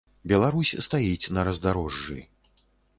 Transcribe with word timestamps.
Беларусь 0.31 0.71
стаіць 0.87 1.31
на 1.37 1.47
раздарожжы. 1.51 2.19